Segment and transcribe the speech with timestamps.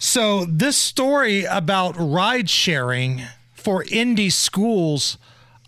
[0.00, 5.18] So, this story about ride sharing for Indy schools,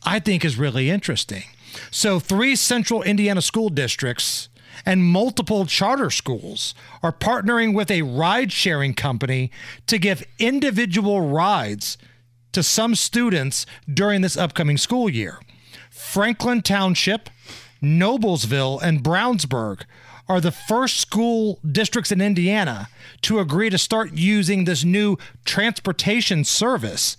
[0.05, 1.43] I think, is really interesting.
[1.91, 4.48] So, three central Indiana school districts
[4.87, 9.51] and multiple charter schools are partnering with a ride sharing company
[9.88, 11.99] to give individual rides
[12.52, 15.41] to some students during this upcoming school year.
[15.91, 17.30] Franklin Township,
[17.83, 19.83] Noblesville, and Brownsburg
[20.30, 22.88] are the first school districts in Indiana
[23.21, 27.16] to agree to start using this new transportation service.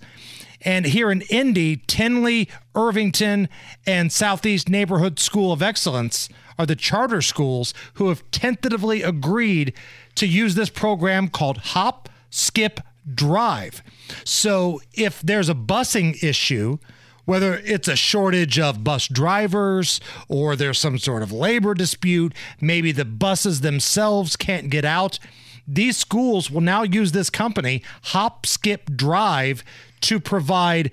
[0.62, 3.50] And here in Indy, Tindley, Irvington,
[3.86, 9.74] and Southeast Neighborhood School of Excellence are the charter schools who have tentatively agreed
[10.14, 12.80] to use this program called Hop, Skip,
[13.14, 13.82] Drive.
[14.24, 16.78] So if there's a busing issue,
[17.24, 22.92] whether it's a shortage of bus drivers or there's some sort of labor dispute, maybe
[22.92, 25.18] the buses themselves can't get out.
[25.66, 29.62] These schools will now use this company, Hop Skip Drive,
[30.02, 30.90] to provide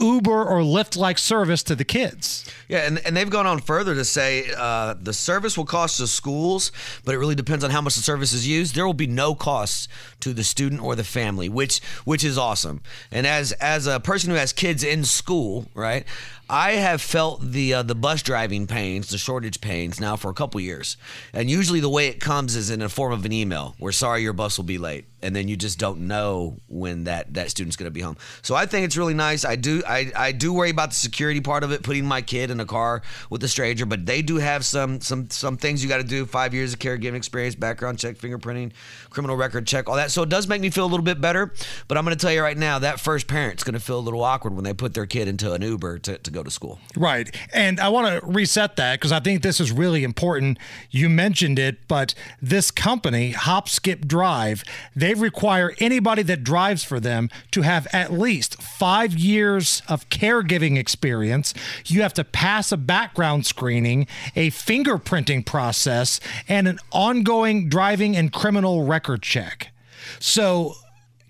[0.00, 2.50] Uber or Lyft like service to the kids.
[2.68, 6.06] Yeah, and, and they've gone on further to say uh, the service will cost the
[6.06, 6.72] schools,
[7.04, 8.74] but it really depends on how much the service is used.
[8.74, 9.88] There will be no cost
[10.20, 12.80] to the student or the family, which which is awesome.
[13.10, 16.04] And as as a person who has kids in school, right,
[16.52, 20.34] I have felt the uh, the bus driving pains, the shortage pains now for a
[20.34, 20.98] couple years.
[21.32, 23.74] And usually the way it comes is in the form of an email.
[23.78, 27.32] We're sorry your bus will be late, and then you just don't know when that
[27.32, 28.18] that student's going to be home.
[28.42, 29.46] So I think it's really nice.
[29.46, 32.50] I do I, I do worry about the security part of it, putting my kid
[32.50, 33.00] in a car
[33.30, 36.26] with a stranger, but they do have some some some things you got to do.
[36.26, 38.72] Five years of caregiving experience, background check, fingerprinting,
[39.08, 40.10] criminal record check, all that.
[40.10, 41.54] So it does make me feel a little bit better.
[41.88, 44.04] But I'm going to tell you right now, that first parent's going to feel a
[44.04, 46.78] little awkward when they put their kid into an Uber to, to go to school.
[46.96, 47.34] Right.
[47.52, 50.58] And I want to reset that because I think this is really important.
[50.90, 54.64] You mentioned it, but this company, Hop Skip Drive,
[54.94, 60.78] they require anybody that drives for them to have at least five years of caregiving
[60.78, 61.54] experience.
[61.86, 68.32] You have to pass a background screening, a fingerprinting process, and an ongoing driving and
[68.32, 69.72] criminal record check.
[70.18, 70.74] So,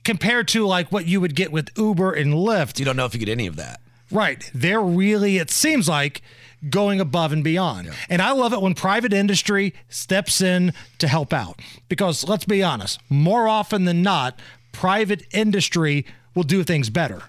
[0.04, 3.14] compared to like what you would get with Uber and Lyft, You don't know if
[3.14, 3.81] you get any of that.
[4.12, 4.50] Right.
[4.54, 6.22] They're really, it seems like,
[6.70, 7.90] going above and beyond.
[8.08, 11.60] And I love it when private industry steps in to help out.
[11.88, 14.38] Because let's be honest, more often than not,
[14.70, 17.22] private industry will do things better.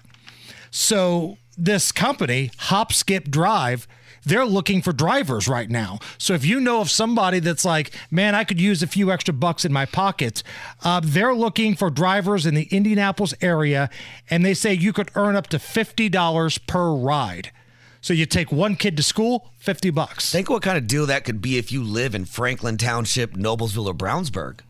[0.70, 3.86] So this company, Hop Skip Drive,
[4.24, 5.98] they're looking for drivers right now.
[6.18, 9.34] So if you know of somebody that's like, man, I could use a few extra
[9.34, 10.42] bucks in my pocket,
[10.82, 13.90] uh, they're looking for drivers in the Indianapolis area,
[14.30, 17.52] and they say you could earn up to fifty dollars per ride.
[18.00, 20.30] So you take one kid to school, fifty bucks.
[20.30, 23.86] Think what kind of deal that could be if you live in Franklin Township, Noblesville,
[23.86, 24.60] or Brownsburg.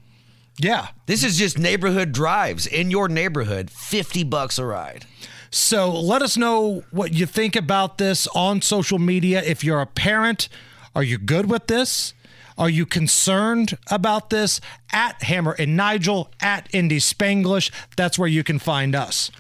[0.59, 0.89] Yeah.
[1.07, 5.05] This is just neighborhood drives in your neighborhood, 50 bucks a ride.
[5.55, 9.41] So let us know what you think about this on social media.
[9.41, 10.49] If you're a parent,
[10.97, 12.13] are you good with this?
[12.59, 14.61] Are you concerned about this?
[14.91, 17.71] At Hammer and Nigel, at Indy Spanglish.
[17.97, 19.31] That's where you can find us.